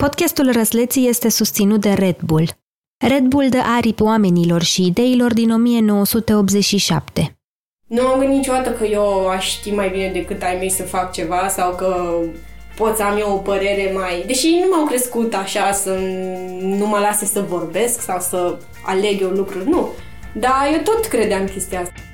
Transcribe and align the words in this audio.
Podcastul 0.00 0.52
Răsleții 0.52 1.08
este 1.08 1.28
susținut 1.28 1.80
de 1.80 1.92
Red 1.92 2.16
Bull. 2.24 2.48
Red 3.08 3.22
Bull 3.22 3.48
dă 3.48 3.62
aripi 3.76 4.02
oamenilor 4.02 4.62
și 4.62 4.86
ideilor 4.86 5.32
din 5.32 5.50
1987. 5.50 7.38
Nu 7.86 8.06
am 8.06 8.18
gândit 8.18 8.36
niciodată 8.36 8.70
că 8.70 8.84
eu 8.84 9.28
aș 9.28 9.50
ști 9.50 9.70
mai 9.70 9.88
bine 9.88 10.10
decât 10.12 10.42
ai 10.42 10.56
mei 10.58 10.70
să 10.70 10.82
fac 10.82 11.12
ceva 11.12 11.48
sau 11.48 11.74
că 11.74 12.20
pot 12.76 12.96
să 12.96 13.02
am 13.02 13.18
eu 13.18 13.32
o 13.32 13.36
părere 13.36 13.92
mai... 13.94 14.24
Deși 14.26 14.48
nu 14.48 14.76
m-au 14.76 14.86
crescut 14.86 15.34
așa 15.34 15.72
să 15.72 15.90
nu 16.60 16.86
mă 16.86 16.98
lase 16.98 17.24
să 17.24 17.44
vorbesc 17.48 18.00
sau 18.00 18.20
să 18.20 18.58
aleg 18.84 19.20
eu 19.20 19.30
lucruri, 19.30 19.68
nu. 19.68 19.88
Dar 20.34 20.68
eu 20.72 20.80
tot 20.80 21.06
credeam 21.06 21.44
chestia 21.44 21.80
asta. 21.80 22.09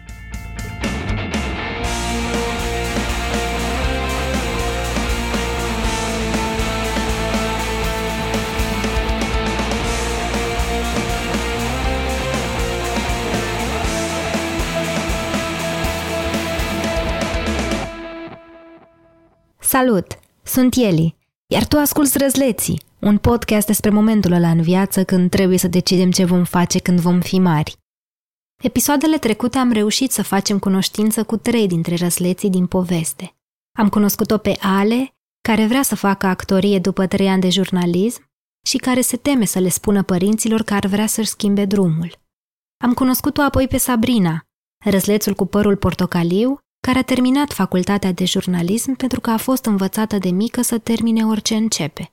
Salut! 19.77 20.07
Sunt 20.43 20.75
Eli, 20.75 21.17
iar 21.47 21.67
tu 21.67 21.79
asculți 21.79 22.19
Răzleții, 22.19 22.83
un 23.01 23.19
podcast 23.19 23.67
despre 23.67 23.91
momentul 23.91 24.33
ăla 24.33 24.51
în 24.51 24.63
viață 24.63 25.05
când 25.05 25.31
trebuie 25.31 25.59
să 25.59 25.69
decidem 25.69 26.11
ce 26.11 26.25
vom 26.25 26.45
face 26.45 26.79
când 26.79 27.01
vom 27.01 27.21
fi 27.21 27.39
mari. 27.39 27.77
Episoadele 28.63 29.19
trecute 29.19 29.59
am 29.59 29.73
reușit 29.73 30.11
să 30.11 30.23
facem 30.23 30.59
cunoștință 30.59 31.25
cu 31.25 31.37
trei 31.37 31.67
dintre 31.67 31.95
răsleții 31.95 32.51
din 32.51 32.67
poveste. 32.67 33.37
Am 33.79 33.89
cunoscut-o 33.89 34.39
pe 34.39 34.57
Ale, 34.61 35.15
care 35.41 35.67
vrea 35.67 35.83
să 35.83 35.95
facă 35.95 36.27
actorie 36.27 36.79
după 36.79 37.07
trei 37.07 37.29
ani 37.29 37.41
de 37.41 37.51
jurnalism 37.51 38.31
și 38.67 38.77
care 38.77 39.01
se 39.01 39.17
teme 39.17 39.45
să 39.45 39.59
le 39.59 39.69
spună 39.69 40.03
părinților 40.03 40.63
că 40.63 40.75
ar 40.75 40.87
vrea 40.87 41.07
să-și 41.07 41.29
schimbe 41.29 41.65
drumul. 41.65 42.19
Am 42.85 42.95
cunoscut-o 42.95 43.43
apoi 43.43 43.69
pe 43.69 43.77
Sabrina, 43.77 44.47
răslețul 44.85 45.35
cu 45.35 45.47
părul 45.47 45.77
portocaliu, 45.77 46.61
care 46.87 46.99
a 46.99 47.03
terminat 47.03 47.53
facultatea 47.53 48.13
de 48.13 48.25
jurnalism 48.25 48.95
pentru 48.95 49.21
că 49.21 49.31
a 49.31 49.37
fost 49.37 49.65
învățată 49.65 50.19
de 50.19 50.31
mică 50.31 50.63
să 50.63 50.79
termine 50.79 51.27
orice 51.27 51.55
începe. 51.55 52.13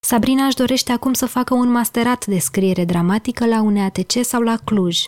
Sabrina 0.00 0.44
își 0.44 0.56
dorește 0.56 0.92
acum 0.92 1.12
să 1.12 1.26
facă 1.26 1.54
un 1.54 1.70
masterat 1.70 2.26
de 2.26 2.38
scriere 2.38 2.84
dramatică 2.84 3.46
la 3.46 3.60
UNEATC 3.60 4.12
sau 4.22 4.40
la 4.40 4.56
Cluj. 4.56 5.04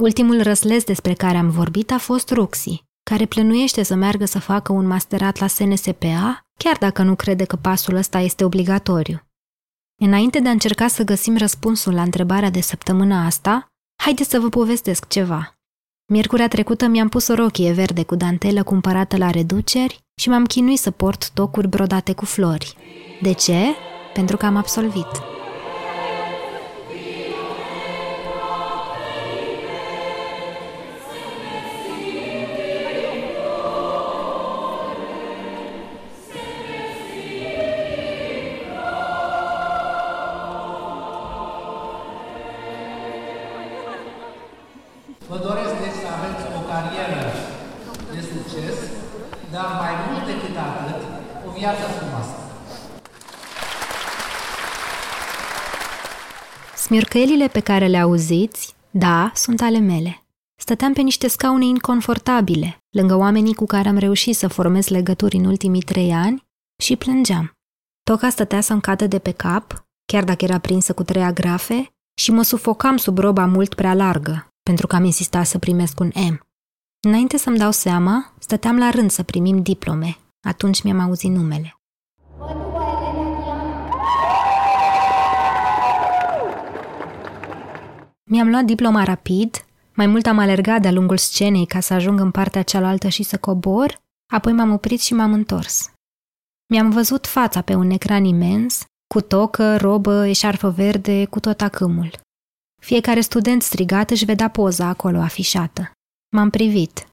Ultimul 0.00 0.42
răsles 0.42 0.84
despre 0.84 1.14
care 1.14 1.36
am 1.36 1.50
vorbit 1.50 1.90
a 1.90 1.98
fost 1.98 2.30
Ruxi, 2.30 2.84
care 3.02 3.26
plănuiește 3.26 3.82
să 3.82 3.94
meargă 3.94 4.24
să 4.24 4.38
facă 4.38 4.72
un 4.72 4.86
masterat 4.86 5.38
la 5.38 5.46
SNSPA, 5.46 6.46
chiar 6.58 6.76
dacă 6.76 7.02
nu 7.02 7.14
crede 7.14 7.44
că 7.44 7.56
pasul 7.56 7.94
ăsta 7.94 8.18
este 8.18 8.44
obligatoriu. 8.44 9.20
Înainte 10.00 10.40
de 10.40 10.48
a 10.48 10.52
încerca 10.52 10.86
să 10.86 11.04
găsim 11.04 11.36
răspunsul 11.36 11.94
la 11.94 12.02
întrebarea 12.02 12.50
de 12.50 12.60
săptămâna 12.60 13.24
asta, 13.24 13.66
haideți 14.02 14.30
să 14.30 14.40
vă 14.40 14.48
povestesc 14.48 15.08
ceva. 15.08 15.57
Miercurea 16.10 16.48
trecută 16.48 16.86
mi-am 16.86 17.08
pus 17.08 17.28
o 17.28 17.34
rochie 17.34 17.72
verde 17.72 18.04
cu 18.04 18.14
dantelă 18.14 18.62
cumpărată 18.62 19.16
la 19.16 19.30
reduceri 19.30 20.00
și 20.14 20.28
m-am 20.28 20.44
chinuit 20.44 20.78
să 20.78 20.90
port 20.90 21.30
tocuri 21.30 21.68
brodate 21.68 22.12
cu 22.12 22.24
flori. 22.24 22.76
De 23.22 23.32
ce? 23.32 23.58
Pentru 24.14 24.36
că 24.36 24.46
am 24.46 24.56
absolvit. 24.56 25.27
Smiorcăielile 56.88 57.48
pe 57.48 57.60
care 57.60 57.86
le 57.86 57.98
auziți, 57.98 58.74
da, 58.90 59.30
sunt 59.34 59.60
ale 59.60 59.78
mele. 59.78 60.26
Stăteam 60.60 60.92
pe 60.92 61.00
niște 61.00 61.28
scaune 61.28 61.64
inconfortabile, 61.64 62.78
lângă 62.90 63.14
oamenii 63.14 63.54
cu 63.54 63.66
care 63.66 63.88
am 63.88 63.96
reușit 63.96 64.36
să 64.36 64.48
formez 64.48 64.88
legături 64.88 65.36
în 65.36 65.44
ultimii 65.44 65.80
trei 65.80 66.12
ani 66.12 66.46
și 66.82 66.96
plângeam. 66.96 67.56
Toca 68.02 68.28
stătea 68.28 68.60
să-mi 68.60 68.80
cadă 68.80 69.06
de 69.06 69.18
pe 69.18 69.30
cap, 69.30 69.86
chiar 70.04 70.24
dacă 70.24 70.44
era 70.44 70.58
prinsă 70.58 70.92
cu 70.94 71.02
trei 71.02 71.22
agrafe, 71.22 71.90
și 72.20 72.30
mă 72.30 72.42
sufocam 72.42 72.96
sub 72.96 73.18
roba 73.18 73.46
mult 73.46 73.74
prea 73.74 73.94
largă, 73.94 74.48
pentru 74.62 74.86
că 74.86 74.96
am 74.96 75.04
insistat 75.04 75.46
să 75.46 75.58
primesc 75.58 76.00
un 76.00 76.10
M. 76.14 76.46
Înainte 77.06 77.36
să-mi 77.36 77.58
dau 77.58 77.70
seama, 77.70 78.32
stăteam 78.38 78.78
la 78.78 78.90
rând 78.90 79.10
să 79.10 79.22
primim 79.22 79.62
diplome. 79.62 80.16
Atunci 80.40 80.82
mi-am 80.82 80.98
auzit 80.98 81.30
numele. 81.30 81.77
Mi-am 88.30 88.48
luat 88.48 88.64
diploma 88.64 89.04
rapid, 89.04 89.64
mai 89.94 90.06
mult 90.06 90.26
am 90.26 90.38
alergat 90.38 90.80
de-a 90.80 90.92
lungul 90.92 91.16
scenei 91.16 91.66
ca 91.66 91.80
să 91.80 91.94
ajung 91.94 92.20
în 92.20 92.30
partea 92.30 92.62
cealaltă 92.62 93.08
și 93.08 93.22
să 93.22 93.38
cobor, 93.38 94.00
apoi 94.32 94.52
m-am 94.52 94.72
oprit 94.72 95.00
și 95.00 95.14
m-am 95.14 95.32
întors. 95.32 95.90
Mi-am 96.70 96.90
văzut 96.90 97.26
fața 97.26 97.60
pe 97.62 97.74
un 97.74 97.90
ecran 97.90 98.24
imens, 98.24 98.84
cu 99.14 99.20
tocă, 99.20 99.76
robă, 99.76 100.26
eșarfă 100.26 100.70
verde, 100.70 101.24
cu 101.24 101.40
tot 101.40 101.60
acâmul. 101.60 102.10
Fiecare 102.82 103.20
student 103.20 103.62
strigat 103.62 104.10
își 104.10 104.24
vedea 104.24 104.48
poza 104.48 104.86
acolo 104.86 105.18
afișată. 105.18 105.90
M-am 106.36 106.50
privit. 106.50 107.06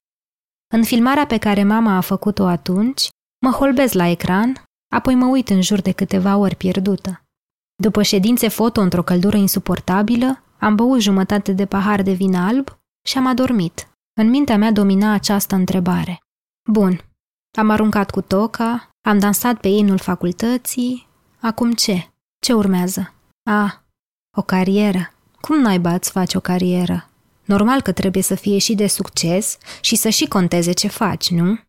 În 0.74 0.84
filmarea 0.84 1.26
pe 1.26 1.38
care 1.38 1.64
mama 1.64 1.96
a 1.96 2.02
făcut-o 2.02 2.46
atunci, 2.46 3.10
mă 3.46 3.52
holbez 3.52 3.92
la 3.92 4.08
ecran, 4.08 4.64
apoi 4.96 5.16
mă 5.16 5.26
uit 5.26 5.50
în 5.50 5.62
jur 5.62 5.82
de 5.82 5.92
câteva 5.92 6.38
ori 6.38 6.56
pierdută. 6.56 7.22
După 7.76 8.02
ședințe 8.02 8.48
foto 8.48 8.82
într-o 8.82 9.04
căldură 9.04 9.38
insuportabilă, 9.38 10.40
am 10.60 10.76
băut 10.76 11.02
jumătate 11.02 11.52
de 11.52 11.66
pahar 11.66 12.02
de 12.02 12.12
vin 12.12 12.36
alb 12.36 12.78
și 13.08 13.18
am 13.18 13.26
adormit. 13.26 13.88
În 14.14 14.30
mintea 14.30 14.58
mea 14.58 14.72
domina 14.72 15.14
această 15.14 15.56
întrebare. 15.56 16.20
Bun, 16.72 17.02
am 17.58 17.70
aruncat 17.70 18.12
cu 18.12 18.22
toca, 18.22 18.90
am 19.02 19.20
dansat 19.20 19.60
pe 19.60 19.68
inul 19.68 19.98
facultății, 19.98 21.08
acum 21.40 21.74
ce? 21.74 22.10
Ce 22.40 22.54
urmează? 22.54 23.14
A, 23.50 23.84
o 24.38 24.42
carieră. 24.42 25.14
Cum 25.42 25.60
naiba 25.60 25.94
îți 25.94 26.12
faci 26.12 26.34
o 26.34 26.40
carieră? 26.40 27.10
Normal 27.46 27.82
că 27.82 27.92
trebuie 27.92 28.24
să 28.24 28.36
fie 28.36 28.58
și 28.58 28.76
de 28.76 28.88
succes 28.88 29.58
și 29.82 29.96
să 29.96 30.10
și 30.10 30.28
conteze 30.28 30.72
ce 30.72 30.88
faci, 30.88 31.30
nu? 31.30 31.60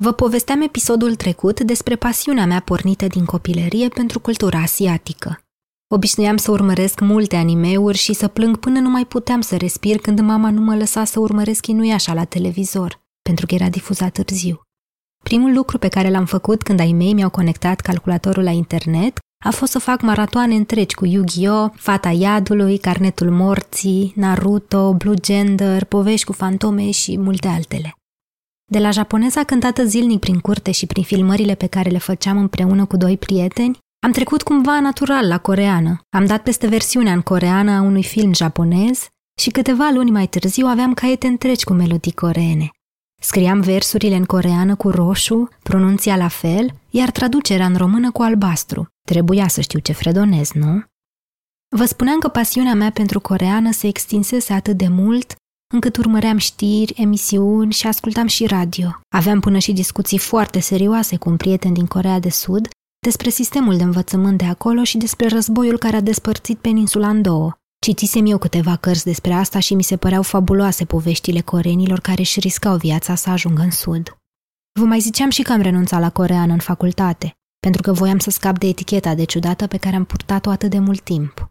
Vă 0.00 0.12
povesteam 0.12 0.60
episodul 0.60 1.14
trecut 1.14 1.60
despre 1.60 1.96
pasiunea 1.96 2.46
mea 2.46 2.60
pornită 2.60 3.06
din 3.06 3.24
copilărie 3.24 3.88
pentru 3.88 4.20
cultura 4.20 4.58
asiatică. 4.58 5.40
Obișnuiam 5.94 6.36
să 6.36 6.50
urmăresc 6.50 7.00
multe 7.00 7.36
animeuri 7.36 7.98
și 7.98 8.12
să 8.12 8.28
plâng 8.28 8.56
până 8.56 8.80
nu 8.80 8.88
mai 8.88 9.04
puteam 9.04 9.40
să 9.40 9.56
respir 9.56 9.98
când 9.98 10.20
mama 10.20 10.50
nu 10.50 10.60
mă 10.60 10.76
lăsa 10.76 11.04
să 11.04 11.20
urmăresc 11.20 11.66
Inuiașa 11.66 12.14
la 12.14 12.24
televizor, 12.24 13.00
pentru 13.22 13.46
că 13.46 13.54
era 13.54 13.68
difuzat 13.68 14.12
târziu. 14.12 14.60
Primul 15.24 15.54
lucru 15.54 15.78
pe 15.78 15.88
care 15.88 16.10
l-am 16.10 16.24
făcut 16.24 16.62
când 16.62 16.80
ai 16.80 16.92
mei 16.92 17.12
mi-au 17.12 17.30
conectat 17.30 17.80
calculatorul 17.80 18.42
la 18.42 18.50
internet 18.50 19.18
a 19.44 19.50
fost 19.50 19.72
să 19.72 19.78
fac 19.78 20.00
maratoane 20.00 20.54
întregi 20.54 20.94
cu 20.94 21.06
Yu-Gi-Oh!, 21.06 21.70
Fata 21.74 22.10
Iadului, 22.10 22.78
Carnetul 22.78 23.30
Morții, 23.30 24.12
Naruto, 24.16 24.94
Blue 24.94 25.14
Gender, 25.14 25.84
povești 25.84 26.26
cu 26.26 26.32
fantome 26.32 26.90
și 26.90 27.18
multe 27.18 27.48
altele. 27.48 27.92
De 28.70 28.78
la 28.78 28.90
japoneza 28.90 29.44
cântată 29.44 29.84
zilnic 29.84 30.18
prin 30.18 30.38
curte 30.38 30.70
și 30.70 30.86
prin 30.86 31.02
filmările 31.02 31.54
pe 31.54 31.66
care 31.66 31.90
le 31.90 31.98
făceam 31.98 32.38
împreună 32.38 32.84
cu 32.84 32.96
doi 32.96 33.16
prieteni, 33.16 33.78
am 34.00 34.12
trecut 34.12 34.42
cumva 34.42 34.80
natural 34.80 35.28
la 35.28 35.38
coreană. 35.38 36.00
Am 36.10 36.26
dat 36.26 36.42
peste 36.42 36.66
versiunea 36.66 37.12
în 37.12 37.20
coreană 37.20 37.70
a 37.70 37.80
unui 37.80 38.02
film 38.02 38.34
japonez 38.34 39.06
și 39.40 39.50
câteva 39.50 39.90
luni 39.92 40.10
mai 40.10 40.26
târziu 40.26 40.66
aveam 40.66 40.94
caiete 40.94 41.26
întregi 41.26 41.64
cu 41.64 41.72
melodii 41.72 42.12
coreene. 42.12 42.70
Scriam 43.22 43.60
versurile 43.60 44.16
în 44.16 44.24
coreană 44.24 44.76
cu 44.76 44.90
roșu, 44.90 45.48
pronunția 45.62 46.16
la 46.16 46.28
fel, 46.28 46.70
iar 46.90 47.10
traducerea 47.10 47.66
în 47.66 47.76
română 47.76 48.10
cu 48.10 48.22
albastru. 48.22 48.86
Trebuia 49.06 49.48
să 49.48 49.60
știu 49.60 49.78
ce 49.78 49.92
fredonez, 49.92 50.50
nu? 50.52 50.82
Vă 51.76 51.84
spuneam 51.84 52.18
că 52.18 52.28
pasiunea 52.28 52.74
mea 52.74 52.90
pentru 52.90 53.20
coreană 53.20 53.72
se 53.72 53.86
extinsese 53.86 54.52
atât 54.52 54.76
de 54.76 54.88
mult 54.88 55.34
încât 55.74 55.96
urmăream 55.96 56.36
știri, 56.36 56.92
emisiuni 56.96 57.72
și 57.72 57.86
ascultam 57.86 58.26
și 58.26 58.46
radio. 58.46 59.00
Aveam 59.08 59.40
până 59.40 59.58
și 59.58 59.72
discuții 59.72 60.18
foarte 60.18 60.60
serioase 60.60 61.16
cu 61.16 61.28
un 61.28 61.36
prieten 61.36 61.72
din 61.72 61.86
Corea 61.86 62.18
de 62.18 62.30
Sud 62.30 62.68
despre 62.98 63.30
sistemul 63.30 63.76
de 63.76 63.82
învățământ 63.82 64.38
de 64.38 64.44
acolo 64.44 64.84
și 64.84 64.96
despre 64.96 65.28
războiul 65.28 65.78
care 65.78 65.96
a 65.96 66.00
despărțit 66.00 66.58
peninsula 66.58 67.08
în 67.08 67.22
două. 67.22 67.52
Citisem 67.80 68.26
eu 68.26 68.38
câteva 68.38 68.76
cărți 68.76 69.04
despre 69.04 69.32
asta 69.32 69.58
și 69.58 69.74
mi 69.74 69.82
se 69.82 69.96
păreau 69.96 70.22
fabuloase 70.22 70.84
poveștile 70.84 71.40
coreenilor 71.40 72.00
care 72.00 72.20
își 72.20 72.40
riscau 72.40 72.76
viața 72.76 73.14
să 73.14 73.30
ajungă 73.30 73.62
în 73.62 73.70
sud. 73.70 74.18
Vă 74.80 74.84
mai 74.84 75.00
ziceam 75.00 75.30
și 75.30 75.42
că 75.42 75.52
am 75.52 75.60
renunțat 75.60 76.00
la 76.00 76.10
coreană 76.10 76.52
în 76.52 76.58
facultate. 76.58 77.32
pentru 77.60 77.82
că 77.82 77.92
voiam 77.92 78.18
să 78.18 78.30
scap 78.30 78.58
de 78.58 78.66
eticheta 78.66 79.14
de 79.14 79.24
ciudată 79.24 79.66
pe 79.66 79.76
care 79.76 79.96
am 79.96 80.04
purtat-o 80.04 80.50
atât 80.50 80.70
de 80.70 80.78
mult 80.78 81.00
timp. 81.00 81.50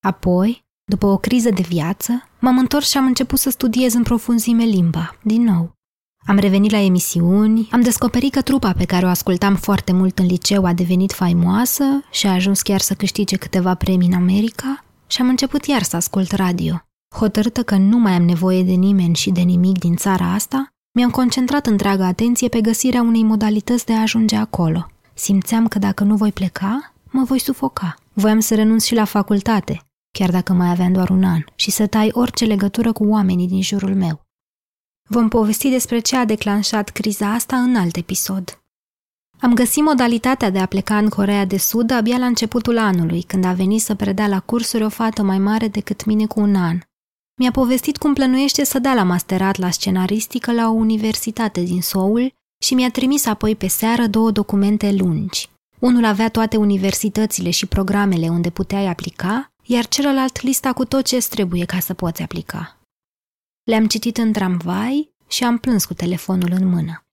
Apoi, 0.00 0.64
după 0.84 1.06
o 1.06 1.18
criză 1.18 1.50
de 1.50 1.62
viață, 1.62 2.28
m-am 2.40 2.58
întors 2.58 2.88
și 2.88 2.96
am 2.96 3.06
început 3.06 3.38
să 3.38 3.50
studiez 3.50 3.94
în 3.94 4.02
profunzime 4.02 4.64
limba, 4.64 5.16
din 5.22 5.42
nou. 5.42 5.77
Am 6.28 6.38
revenit 6.38 6.70
la 6.70 6.78
emisiuni, 6.78 7.68
am 7.70 7.80
descoperit 7.80 8.32
că 8.32 8.42
trupa 8.42 8.72
pe 8.72 8.84
care 8.84 9.06
o 9.06 9.08
ascultam 9.08 9.54
foarte 9.54 9.92
mult 9.92 10.18
în 10.18 10.26
liceu 10.26 10.64
a 10.64 10.72
devenit 10.72 11.12
faimoasă 11.12 11.84
și 12.10 12.26
a 12.26 12.32
ajuns 12.32 12.62
chiar 12.62 12.80
să 12.80 12.94
câștige 12.94 13.36
câteva 13.36 13.74
premii 13.74 14.08
în 14.08 14.14
America 14.14 14.84
și 15.06 15.20
am 15.20 15.28
început 15.28 15.64
iar 15.64 15.82
să 15.82 15.96
ascult 15.96 16.32
radio. 16.32 16.82
Hotărâtă 17.14 17.62
că 17.62 17.76
nu 17.76 17.98
mai 17.98 18.12
am 18.12 18.22
nevoie 18.22 18.62
de 18.62 18.72
nimeni 18.72 19.14
și 19.14 19.30
de 19.30 19.40
nimic 19.40 19.78
din 19.78 19.96
țara 19.96 20.32
asta, 20.32 20.66
mi-am 20.98 21.10
concentrat 21.10 21.66
întreaga 21.66 22.06
atenție 22.06 22.48
pe 22.48 22.60
găsirea 22.60 23.02
unei 23.02 23.22
modalități 23.22 23.86
de 23.86 23.92
a 23.92 24.00
ajunge 24.00 24.36
acolo. 24.36 24.86
Simțeam 25.14 25.68
că 25.68 25.78
dacă 25.78 26.04
nu 26.04 26.16
voi 26.16 26.32
pleca, 26.32 26.92
mă 27.10 27.22
voi 27.24 27.38
sufoca. 27.38 27.94
Voiam 28.12 28.40
să 28.40 28.54
renunț 28.54 28.84
și 28.84 28.94
la 28.94 29.04
facultate, 29.04 29.80
chiar 30.18 30.30
dacă 30.30 30.52
mai 30.52 30.70
aveam 30.70 30.92
doar 30.92 31.10
un 31.10 31.24
an, 31.24 31.44
și 31.54 31.70
să 31.70 31.86
tai 31.86 32.10
orice 32.12 32.44
legătură 32.44 32.92
cu 32.92 33.04
oamenii 33.04 33.48
din 33.48 33.62
jurul 33.62 33.94
meu. 33.94 34.26
Vom 35.10 35.28
povesti 35.28 35.68
despre 35.68 35.98
ce 35.98 36.16
a 36.16 36.24
declanșat 36.24 36.88
criza 36.88 37.32
asta 37.32 37.56
în 37.56 37.76
alt 37.76 37.96
episod. 37.96 38.60
Am 39.40 39.54
găsit 39.54 39.82
modalitatea 39.82 40.50
de 40.50 40.58
a 40.58 40.66
pleca 40.66 40.98
în 40.98 41.08
Corea 41.08 41.44
de 41.44 41.58
Sud 41.58 41.90
abia 41.90 42.18
la 42.18 42.26
începutul 42.26 42.78
anului, 42.78 43.22
când 43.22 43.44
a 43.44 43.52
venit 43.52 43.80
să 43.80 43.94
predea 43.94 44.26
la 44.26 44.40
cursuri 44.40 44.84
o 44.84 44.88
fată 44.88 45.22
mai 45.22 45.38
mare 45.38 45.68
decât 45.68 46.04
mine 46.04 46.26
cu 46.26 46.40
un 46.40 46.54
an. 46.54 46.78
Mi-a 47.40 47.50
povestit 47.50 47.96
cum 47.96 48.14
plănuiește 48.14 48.64
să 48.64 48.78
dea 48.78 48.94
la 48.94 49.02
masterat 49.02 49.56
la 49.56 49.70
scenaristică 49.70 50.52
la 50.52 50.68
o 50.68 50.72
universitate 50.72 51.62
din 51.62 51.82
Seoul 51.82 52.32
și 52.62 52.74
mi-a 52.74 52.90
trimis 52.90 53.26
apoi 53.26 53.56
pe 53.56 53.66
seară 53.66 54.06
două 54.06 54.30
documente 54.30 54.92
lungi. 54.92 55.48
Unul 55.78 56.04
avea 56.04 56.28
toate 56.28 56.56
universitățile 56.56 57.50
și 57.50 57.66
programele 57.66 58.28
unde 58.28 58.50
puteai 58.50 58.86
aplica, 58.86 59.52
iar 59.64 59.86
celălalt 59.86 60.42
lista 60.42 60.72
cu 60.72 60.84
tot 60.84 61.04
ce 61.04 61.26
trebuie 61.28 61.64
ca 61.64 61.78
să 61.78 61.94
poți 61.94 62.22
aplica. 62.22 62.77
Le-am 63.68 63.86
citit 63.86 64.16
în 64.16 64.32
tramvai 64.32 65.10
și 65.26 65.44
am 65.44 65.58
plâns 65.58 65.84
cu 65.84 65.94
telefonul 65.94 66.52
în 66.52 66.68
mână. 66.68 67.04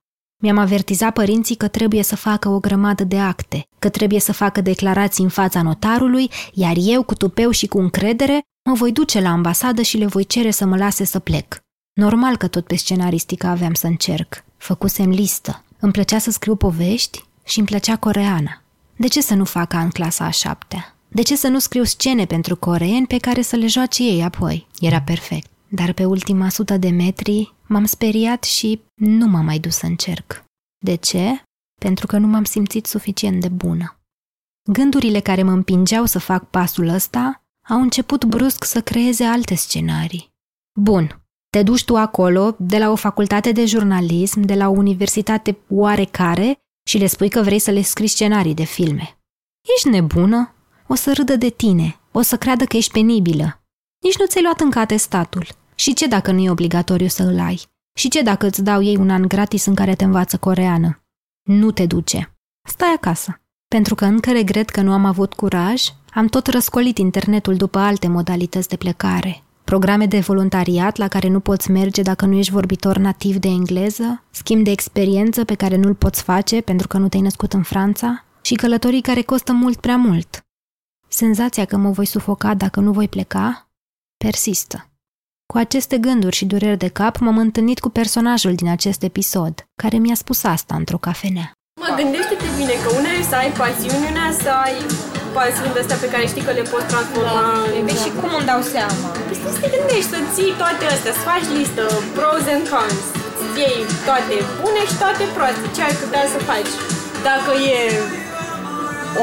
Mi-am 0.41 0.57
avertizat 0.57 1.13
părinții 1.13 1.55
că 1.55 1.67
trebuie 1.67 2.03
să 2.03 2.15
facă 2.15 2.49
o 2.49 2.59
grămadă 2.59 3.03
de 3.03 3.19
acte, 3.19 3.67
că 3.79 3.89
trebuie 3.89 4.19
să 4.19 4.33
facă 4.33 4.61
declarații 4.61 5.23
în 5.23 5.29
fața 5.29 5.61
notarului, 5.61 6.29
iar 6.53 6.75
eu, 6.79 7.03
cu 7.03 7.15
tupeu 7.15 7.51
și 7.51 7.67
cu 7.67 7.79
încredere, 7.79 8.41
mă 8.69 8.73
voi 8.73 8.91
duce 8.91 9.21
la 9.21 9.29
ambasadă 9.29 9.81
și 9.81 9.97
le 9.97 10.05
voi 10.05 10.25
cere 10.25 10.51
să 10.51 10.65
mă 10.65 10.77
lase 10.77 11.03
să 11.03 11.19
plec. 11.19 11.59
Normal 11.93 12.37
că 12.37 12.47
tot 12.47 12.65
pe 12.65 12.75
scenaristică 12.75 13.47
aveam 13.47 13.73
să 13.73 13.87
încerc. 13.87 14.43
Făcusem 14.57 15.09
listă. 15.09 15.63
Îmi 15.79 15.91
plăcea 15.91 16.19
să 16.19 16.31
scriu 16.31 16.55
povești 16.55 17.23
și 17.45 17.57
îmi 17.57 17.67
plăcea 17.67 17.95
coreana. 17.95 18.61
De 18.95 19.07
ce 19.07 19.21
să 19.21 19.33
nu 19.33 19.45
fac 19.45 19.73
în 19.73 19.89
clasa 19.89 20.25
a 20.25 20.29
șaptea? 20.29 20.95
De 21.07 21.21
ce 21.21 21.35
să 21.35 21.47
nu 21.47 21.59
scriu 21.59 21.83
scene 21.83 22.25
pentru 22.25 22.55
coreeni 22.55 23.07
pe 23.07 23.17
care 23.17 23.41
să 23.41 23.55
le 23.55 23.67
joace 23.67 24.03
ei 24.03 24.23
apoi? 24.23 24.67
Era 24.79 25.01
perfect. 25.01 25.49
Dar 25.67 25.93
pe 25.93 26.05
ultima 26.05 26.49
sută 26.49 26.77
de 26.77 26.89
metri 26.89 27.53
m-am 27.67 27.85
speriat 27.85 28.43
și 28.43 28.81
nu 28.93 29.27
m-am 29.27 29.45
mai 29.45 29.59
dus 29.59 29.75
să 29.75 29.85
încerc. 29.85 30.43
De 30.85 30.95
ce? 30.95 31.41
Pentru 31.79 32.07
că 32.07 32.17
nu 32.17 32.27
m-am 32.27 32.43
simțit 32.43 32.85
suficient 32.85 33.41
de 33.41 33.47
bună. 33.47 33.99
Gândurile 34.71 35.19
care 35.19 35.43
mă 35.43 35.51
împingeau 35.51 36.05
să 36.05 36.19
fac 36.19 36.49
pasul 36.49 36.87
ăsta 36.87 37.43
au 37.69 37.81
început 37.81 38.25
brusc 38.25 38.63
să 38.63 38.81
creeze 38.81 39.23
alte 39.23 39.55
scenarii. 39.55 40.33
Bun, 40.79 41.21
te 41.49 41.63
duci 41.63 41.85
tu 41.85 41.97
acolo, 41.97 42.55
de 42.59 42.77
la 42.77 42.91
o 42.91 42.95
facultate 42.95 43.51
de 43.51 43.65
jurnalism, 43.65 44.41
de 44.41 44.55
la 44.55 44.67
o 44.67 44.71
universitate 44.71 45.57
oarecare 45.69 46.57
și 46.89 46.97
le 46.97 47.07
spui 47.07 47.29
că 47.29 47.41
vrei 47.41 47.59
să 47.59 47.71
le 47.71 47.81
scrii 47.81 48.07
scenarii 48.07 48.53
de 48.53 48.63
filme. 48.63 49.17
Ești 49.75 49.89
nebună? 49.89 50.53
O 50.87 50.95
să 50.95 51.13
râdă 51.13 51.35
de 51.35 51.49
tine, 51.49 51.99
o 52.11 52.21
să 52.21 52.37
creadă 52.37 52.65
că 52.65 52.77
ești 52.77 52.91
penibilă. 52.91 53.64
Nici 54.05 54.17
nu 54.17 54.25
ți-ai 54.25 54.43
luat 54.43 54.59
încă 54.59 54.79
atestatul. 54.79 55.47
Și 55.75 55.93
ce 55.93 56.07
dacă 56.07 56.31
nu 56.31 56.39
e 56.39 56.49
obligatoriu 56.49 57.07
să 57.07 57.23
îl 57.23 57.39
ai? 57.39 57.61
Și 57.99 58.09
ce 58.09 58.21
dacă 58.21 58.45
îți 58.45 58.63
dau 58.63 58.81
ei 58.81 58.95
un 58.95 59.09
an 59.09 59.27
gratis 59.27 59.65
în 59.65 59.75
care 59.75 59.95
te 59.95 60.03
învață 60.03 60.37
coreană? 60.37 61.03
Nu 61.43 61.71
te 61.71 61.85
duce. 61.85 62.35
Stai 62.67 62.93
acasă. 62.95 63.41
Pentru 63.67 63.95
că 63.95 64.05
încă 64.05 64.31
regret 64.31 64.69
că 64.69 64.81
nu 64.81 64.91
am 64.91 65.05
avut 65.05 65.33
curaj, 65.33 65.83
am 66.13 66.27
tot 66.27 66.47
răscolit 66.47 66.97
internetul 66.97 67.55
după 67.55 67.79
alte 67.79 68.07
modalități 68.07 68.69
de 68.69 68.75
plecare. 68.75 69.43
Programe 69.63 70.05
de 70.05 70.19
voluntariat 70.19 70.95
la 70.95 71.07
care 71.07 71.27
nu 71.27 71.39
poți 71.39 71.71
merge 71.71 72.01
dacă 72.01 72.25
nu 72.25 72.35
ești 72.35 72.51
vorbitor 72.51 72.97
nativ 72.97 73.35
de 73.35 73.47
engleză, 73.47 74.23
schimb 74.31 74.63
de 74.63 74.71
experiență 74.71 75.43
pe 75.43 75.55
care 75.55 75.75
nu-l 75.75 75.95
poți 75.95 76.23
face 76.23 76.61
pentru 76.61 76.87
că 76.87 76.97
nu 76.97 77.07
te-ai 77.07 77.23
născut 77.23 77.53
în 77.53 77.63
Franța 77.63 78.25
și 78.41 78.55
călătorii 78.55 79.01
care 79.01 79.21
costă 79.21 79.53
mult 79.53 79.79
prea 79.79 79.97
mult. 79.97 80.45
Senzația 81.07 81.65
că 81.65 81.77
mă 81.77 81.89
voi 81.89 82.05
sufoca 82.05 82.53
dacă 82.53 82.79
nu 82.79 82.91
voi 82.91 83.07
pleca 83.07 83.64
persistă. 84.17 84.77
Cu 85.51 85.57
aceste 85.57 85.97
gânduri 85.97 86.35
și 86.35 86.45
dureri 86.45 86.77
de 86.77 86.87
cap 86.87 87.17
m-am 87.17 87.37
întâlnit 87.37 87.79
cu 87.79 87.89
personajul 87.89 88.53
din 88.55 88.69
acest 88.69 89.01
episod, 89.03 89.53
care 89.81 89.97
mi-a 89.97 90.15
spus 90.23 90.43
asta 90.43 90.73
într-o 90.75 90.97
cafenea. 90.97 91.47
Mă, 91.81 91.89
gândește-te 92.01 92.49
bine 92.59 92.75
că 92.83 92.89
una 92.99 93.11
e 93.19 93.21
să 93.31 93.35
ai 93.43 93.51
pasiuni, 93.61 94.07
una 94.11 94.25
să 94.43 94.51
ai 94.65 94.77
pasiuni 95.37 95.73
de 95.75 95.81
astea 95.83 95.99
pe 96.03 96.11
care 96.13 96.25
știi 96.31 96.47
că 96.47 96.51
le 96.59 96.65
poți 96.71 96.89
transforma 96.91 97.41
da. 97.47 97.77
în... 97.77 97.85
Și 98.03 98.11
cum 98.19 98.31
îmi 98.37 98.49
dau 98.51 98.61
seama? 98.73 99.07
Păi 99.27 99.37
să 99.55 99.59
te 99.61 99.69
gândești, 99.75 100.11
să 100.13 100.19
ții 100.33 100.53
toate 100.61 100.83
astea, 100.93 101.13
să 101.17 101.23
faci 101.31 101.47
listă, 101.57 101.85
pros 102.17 102.45
and 102.53 102.65
cons, 102.71 103.03
iei 103.61 103.81
toate 104.07 104.35
bune 104.61 104.81
și 104.89 104.95
toate 105.03 105.23
proaste, 105.35 105.65
ce 105.75 105.81
ai 105.87 105.95
putea 106.03 106.25
să 106.33 106.39
faci. 106.49 106.73
Dacă 107.29 107.51
e 107.73 107.79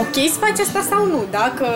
ok 0.02 0.16
să 0.32 0.38
faci 0.44 0.60
asta 0.66 0.82
sau 0.90 1.02
nu, 1.12 1.20
dacă 1.38 1.66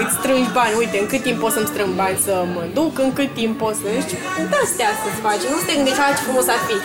îți 0.00 0.14
strângi 0.18 0.52
bani, 0.52 0.74
uite, 0.78 0.96
în 1.02 1.06
cât 1.12 1.22
timp 1.22 1.38
pot 1.38 1.52
să-mi 1.52 1.70
strâng 1.72 1.92
bani 1.94 2.18
să 2.26 2.34
mă 2.54 2.62
duc, 2.74 2.98
în 2.98 3.12
cât 3.12 3.30
timp 3.34 3.58
pot 3.58 3.74
să... 3.74 3.86
Știi, 4.04 4.18
de-astea 4.52 4.90
să-ți 5.02 5.20
faci, 5.26 5.42
nu 5.50 5.56
să 5.60 5.66
te 5.66 5.74
gândești, 5.74 6.00
ce 6.16 6.22
frumos 6.26 6.46
ar 6.48 6.60
fi. 6.66 6.76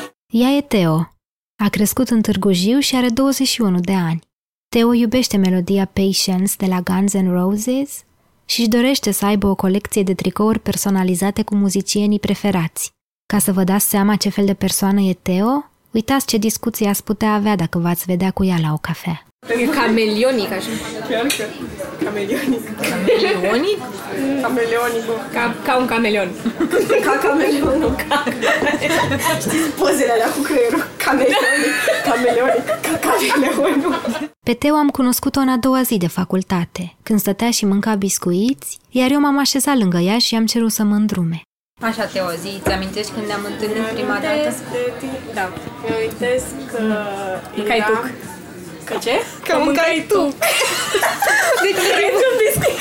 Ea 0.42 0.50
e 0.50 0.62
Teo. 0.62 0.98
A 1.66 1.68
crescut 1.70 2.10
în 2.10 2.22
Târgu 2.22 2.52
Jiu 2.52 2.80
și 2.80 2.96
are 2.96 3.10
21 3.10 3.80
de 3.80 3.94
ani. 3.94 4.22
Teo 4.76 4.94
iubește 4.94 5.38
melodia 5.38 5.86
Patience 5.86 6.54
de 6.58 6.66
la 6.66 6.82
Guns 6.82 7.14
N' 7.18 7.32
Roses 7.32 8.04
și 8.46 8.60
își 8.60 8.70
dorește 8.70 9.12
să 9.12 9.26
aibă 9.26 9.48
o 9.48 9.56
colecție 9.56 10.04
de 10.04 10.14
tricouri 10.14 10.60
personalizate 10.60 11.42
cu 11.44 11.56
muzicienii 11.56 12.20
preferați. 12.20 12.92
Ca 13.26 13.40
să 13.40 13.52
vă 13.52 13.64
dați 13.64 13.90
seama 13.90 14.16
ce 14.16 14.30
fel 14.30 14.46
de 14.46 14.54
persoană 14.54 15.02
e 15.02 15.14
Teo, 15.14 15.72
uitați 15.92 16.26
ce 16.26 16.38
discuții 16.38 16.86
ați 16.86 17.04
putea 17.04 17.34
avea 17.34 17.56
dacă 17.56 17.80
v-ați 17.80 18.06
vedea 18.06 18.32
cu 18.32 18.44
ea 18.44 18.58
la 18.62 18.74
o 18.74 18.78
cafea. 18.78 19.26
E 19.50 19.66
camelionic, 19.66 20.52
așa. 20.52 20.70
Chiar 21.10 21.26
că 21.26 21.44
camelionic. 22.04 22.64
Camelionic? 22.80 23.78
Camelionic. 24.42 25.06
Ca, 25.34 25.56
ca 25.64 25.78
un 25.78 25.86
cameleon. 25.86 26.30
Ca 27.06 27.18
camelionul. 27.28 27.96
Ca... 28.08 28.24
Știți 29.40 29.70
pozele 29.80 30.12
alea 30.12 30.30
cu 30.36 30.42
creierul? 30.42 30.84
Camelionic. 30.98 31.74
Camelionic. 32.10 32.66
Ca 32.66 33.00
cameleonul. 33.28 33.96
Pe 34.46 34.54
Teo 34.54 34.76
am 34.76 34.90
cunoscut-o 34.90 35.40
în 35.40 35.50
a 35.50 35.58
doua 35.58 35.82
zi 35.82 35.98
de 35.98 36.08
facultate, 36.08 36.96
când 37.04 37.20
stătea 37.20 37.52
și 37.52 37.66
mânca 37.66 37.96
biscuiți, 37.96 38.78
iar 38.90 39.12
eu 39.12 39.20
m-am 39.20 39.40
așezat 39.40 39.78
lângă 39.78 39.98
ea 39.98 40.18
și 40.18 40.34
i-am 40.34 40.46
cerut 40.46 40.72
să 40.72 40.84
mă 40.84 40.96
îndrume. 40.96 41.42
Așa, 41.82 42.06
Teo, 42.06 42.30
zi, 42.42 42.62
îți 42.64 42.72
amintești 42.74 43.12
când 43.12 43.26
ne-am 43.28 43.46
întâlnit 43.52 43.84
prima 43.94 44.20
dată? 44.26 44.56
Da. 45.34 45.50
Îmi 45.88 45.96
amintesc 45.96 46.46
că 46.72 46.82
Mâncai 47.56 47.78
era... 47.78 47.86
tuc. 47.86 48.10
Că 48.92 48.98
ce? 48.98 49.12
Că 49.44 49.58
mâncai 49.64 50.06
tu. 50.08 50.22
Deci 51.64 51.82
un 52.30 52.36
biscuit. 52.46 52.78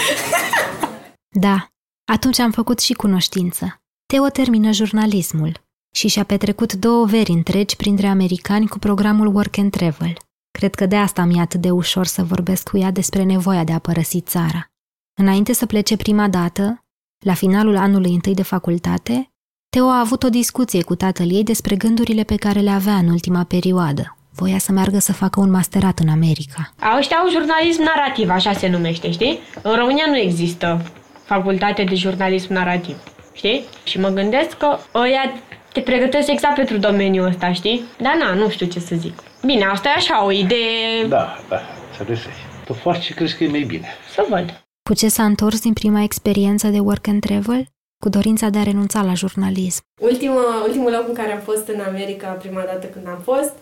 Da, 1.29 1.69
atunci 2.12 2.38
am 2.38 2.50
făcut 2.50 2.79
și 2.79 2.93
cunoștință. 2.93 3.81
Teo 4.07 4.29
termină 4.29 4.73
jurnalismul 4.73 5.52
și 5.95 6.09
și-a 6.09 6.25
petrecut 6.25 6.73
două 6.73 7.05
veri 7.05 7.31
întregi 7.31 7.76
printre 7.76 8.07
americani 8.07 8.69
cu 8.69 8.79
programul 8.79 9.35
Work 9.35 9.59
and 9.59 9.71
Travel. 9.71 10.17
Cred 10.50 10.75
că 10.75 10.87
de 10.87 10.97
asta 10.97 11.25
mi-e 11.25 11.40
atât 11.40 11.61
de 11.61 11.71
ușor 11.71 12.07
să 12.07 12.23
vorbesc 12.23 12.69
cu 12.69 12.76
ea 12.79 12.90
despre 12.90 13.23
nevoia 13.23 13.64
de 13.64 13.73
a 13.73 13.79
părăsi 13.79 14.21
țara. 14.21 14.71
Înainte 15.19 15.52
să 15.52 15.67
plece 15.67 15.97
prima 15.97 16.29
dată, 16.29 16.85
la 17.25 17.35
finalul 17.35 17.76
anului 17.76 18.14
întâi 18.14 18.35
de 18.35 18.43
facultate, 18.43 19.31
Teo 19.69 19.87
a 19.87 19.99
avut 19.99 20.23
o 20.23 20.29
discuție 20.29 20.83
cu 20.83 20.95
tatăl 20.95 21.31
ei 21.31 21.45
despre 21.45 21.76
gândurile 21.76 22.23
pe 22.23 22.37
care 22.37 22.61
le 22.61 22.71
avea 22.71 22.97
în 22.97 23.09
ultima 23.09 23.45
perioadă. 23.45 24.14
Voia 24.40 24.59
să 24.59 24.73
meargă 24.73 24.99
să 24.99 25.12
facă 25.12 25.40
un 25.40 25.50
masterat 25.50 25.99
în 25.99 26.09
America. 26.09 26.73
Ăștia 26.99 27.16
au 27.16 27.30
jurnalism 27.30 27.82
narativ, 27.82 28.28
așa 28.30 28.52
se 28.52 28.68
numește, 28.68 29.11
știi? 29.11 29.40
În 29.62 29.75
România 29.75 30.04
nu 30.06 30.16
există 30.16 30.82
facultate 31.25 31.85
de 31.85 31.94
jurnalism 31.94 32.52
narativ, 32.52 32.97
știi? 33.32 33.64
Și 33.85 34.00
mă 34.00 34.09
gândesc 34.09 34.56
că 34.56 34.78
ăia 34.94 35.32
te 35.73 35.80
pregătesc 35.80 36.28
exact 36.28 36.54
pentru 36.54 36.76
domeniul 36.76 37.26
ăsta, 37.26 37.52
știi? 37.52 37.85
Dar 37.99 38.14
na, 38.14 38.35
nu 38.35 38.49
știu 38.49 38.66
ce 38.66 38.80
să 38.80 38.94
zic. 38.97 39.23
Bine, 39.44 39.64
asta 39.64 39.88
e 39.88 39.92
așa, 39.97 40.25
o 40.25 40.30
idee... 40.30 41.04
Da, 41.09 41.38
da, 41.49 41.61
să 41.97 42.04
găsești. 42.04 42.40
Tu 42.64 42.73
faci 42.73 43.04
ce 43.04 43.14
crezi 43.14 43.37
că 43.37 43.44
e 43.44 43.49
mai 43.49 43.62
bine. 43.62 43.88
Să 44.14 44.26
văd. 44.28 44.62
Cu 44.88 44.94
ce 44.94 45.09
s-a 45.09 45.25
întors 45.25 45.61
din 45.61 45.73
prima 45.73 46.02
experiență 46.02 46.68
de 46.68 46.78
work 46.78 47.06
and 47.09 47.20
travel? 47.20 47.66
Cu 48.02 48.09
dorința 48.09 48.49
de 48.49 48.59
a 48.59 48.62
renunța 48.62 49.02
la 49.02 49.14
jurnalism. 49.14 49.82
Ultimul, 50.00 50.44
ultimul 50.66 50.90
loc 50.90 51.09
în 51.09 51.14
care 51.14 51.32
am 51.32 51.40
fost 51.40 51.68
în 51.68 51.80
America, 51.88 52.26
prima 52.26 52.61
dată 52.61 52.87
când 52.87 53.06
am 53.09 53.20
fost, 53.25 53.52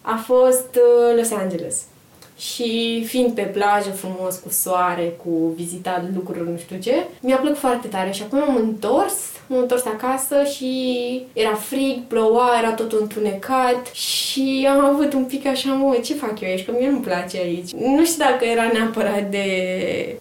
a 0.00 0.22
fost 0.26 0.68
uh, 0.74 1.16
Los 1.16 1.30
Angeles. 1.30 1.84
și 2.40 3.02
fiind 3.06 3.32
pe 3.34 3.42
plajă 3.42 3.90
frumos, 3.90 4.36
cu 4.36 4.48
soare, 4.50 5.16
cu 5.24 5.30
vizitat 5.56 6.04
lucruri, 6.14 6.50
nu 6.50 6.56
știu 6.56 6.76
ce, 6.78 6.94
mi-a 7.20 7.36
plăcut 7.36 7.58
foarte 7.58 7.88
tare 7.88 8.10
și 8.10 8.22
acum 8.22 8.42
am 8.42 8.56
întors, 8.56 9.14
m-am 9.46 9.60
întors 9.60 9.84
acasă 9.84 10.36
și 10.54 10.72
era 11.32 11.54
frig, 11.54 12.02
ploua, 12.08 12.48
era 12.58 12.72
tot 12.72 12.92
întunecat 12.92 13.86
și 13.92 14.68
am 14.70 14.84
avut 14.84 15.12
un 15.12 15.24
pic 15.24 15.46
așa, 15.46 15.72
mă, 15.72 15.98
ce 16.04 16.14
fac 16.14 16.40
eu 16.40 16.48
aici, 16.48 16.64
că 16.64 16.72
mie 16.78 16.90
nu-mi 16.90 17.02
place 17.02 17.38
aici. 17.38 17.70
Nu 17.72 18.04
știu 18.04 18.24
dacă 18.24 18.44
era 18.44 18.70
neapărat 18.72 19.30
de, 19.30 19.46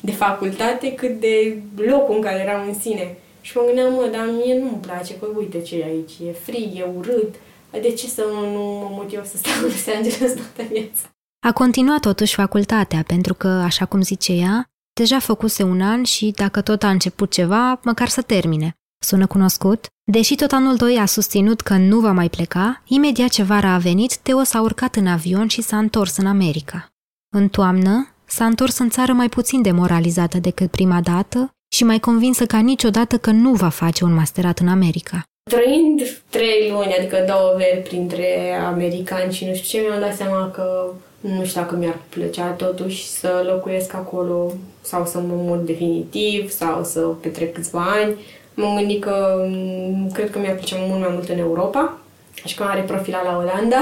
de 0.01 0.11
facultate, 0.11 0.93
cât 0.93 1.19
de 1.19 1.57
locul 1.75 2.15
în 2.15 2.21
care 2.21 2.41
eram 2.47 2.67
în 2.67 2.79
sine. 2.79 3.15
Și 3.41 3.57
mă 3.57 3.63
gândeam, 3.65 3.93
mă, 3.93 4.07
dar 4.11 4.29
mie 4.43 4.57
nu-mi 4.57 4.79
place, 4.81 5.15
că 5.15 5.27
uite 5.37 5.61
ce 5.61 5.75
e 5.75 5.83
aici, 5.83 6.11
e 6.27 6.31
frig, 6.31 6.77
e 6.77 6.85
urât, 6.97 7.35
de 7.71 7.91
ce 7.91 8.07
să 8.07 8.25
nu, 8.33 8.51
nu 8.51 8.59
mă 8.59 8.87
mut 8.91 9.13
eu 9.13 9.23
să 9.23 9.37
stau 9.37 9.53
în 9.55 9.61
Los 9.61 9.87
Angeles 9.95 10.33
toată 10.33 10.71
viața? 10.71 11.09
A 11.47 11.51
continuat 11.51 11.99
totuși 11.99 12.35
facultatea, 12.35 13.03
pentru 13.07 13.33
că, 13.33 13.47
așa 13.47 13.85
cum 13.85 14.01
zice 14.01 14.33
ea, 14.33 14.65
deja 14.93 15.19
făcuse 15.19 15.63
un 15.63 15.81
an 15.81 16.03
și, 16.03 16.31
dacă 16.35 16.61
tot 16.61 16.83
a 16.83 16.89
început 16.89 17.31
ceva, 17.31 17.79
măcar 17.83 18.07
să 18.07 18.21
termine. 18.21 18.73
Sună 19.01 19.27
cunoscut? 19.27 19.85
Deși 20.11 20.35
tot 20.35 20.51
anul 20.51 20.75
2 20.75 20.97
a 20.97 21.05
susținut 21.05 21.61
că 21.61 21.75
nu 21.75 21.99
va 21.99 22.11
mai 22.11 22.29
pleca, 22.29 22.81
imediat 22.85 23.29
ce 23.29 23.43
vara 23.43 23.73
a 23.73 23.77
venit, 23.77 24.17
Teo 24.17 24.43
s-a 24.43 24.61
urcat 24.61 24.95
în 24.95 25.07
avion 25.07 25.47
și 25.47 25.61
s-a 25.61 25.77
întors 25.77 26.17
în 26.17 26.25
America. 26.25 26.87
În 27.35 27.47
toamnă, 27.47 28.07
s-a 28.25 28.45
întors 28.45 28.77
în 28.77 28.89
țară 28.89 29.13
mai 29.13 29.29
puțin 29.29 29.61
demoralizată 29.61 30.37
decât 30.37 30.71
prima 30.71 31.01
dată 31.01 31.49
și 31.71 31.83
mai 31.83 31.99
convinsă 31.99 32.45
ca 32.45 32.59
niciodată 32.59 33.17
că 33.17 33.31
nu 33.31 33.53
va 33.53 33.69
face 33.69 34.03
un 34.03 34.13
masterat 34.13 34.59
în 34.59 34.67
America. 34.67 35.23
Trăind 35.49 36.21
trei 36.29 36.69
luni, 36.71 36.95
adică 36.97 37.23
două 37.27 37.53
veri 37.57 37.87
printre 37.87 38.53
americani 38.65 39.33
și 39.33 39.45
nu 39.45 39.53
știu 39.53 39.79
ce, 39.79 39.85
mi-am 39.87 39.99
dat 39.99 40.15
seama 40.15 40.51
că 40.51 40.93
nu 41.19 41.45
știu 41.45 41.61
dacă 41.61 41.75
mi-ar 41.75 41.99
plăcea 42.09 42.45
totuși 42.45 43.07
să 43.07 43.43
locuiesc 43.47 43.93
acolo 43.93 44.53
sau 44.81 45.05
să 45.05 45.19
mă 45.19 45.33
mut 45.35 45.65
definitiv 45.65 46.49
sau 46.49 46.83
să 46.83 46.99
petrec 46.99 47.53
câțiva 47.53 47.85
ani. 48.01 48.15
M-am 48.53 48.75
gândit 48.77 49.01
că 49.01 49.45
mm, 49.47 50.11
cred 50.11 50.29
că 50.29 50.39
mi-ar 50.39 50.55
plăcea 50.55 50.75
mult 50.79 50.99
mai 50.99 51.09
mult 51.11 51.29
în 51.29 51.37
Europa, 51.37 51.97
așa 52.43 52.63
că 52.63 52.69
are 52.69 52.81
profila 52.81 53.23
la 53.23 53.37
Olanda. 53.37 53.81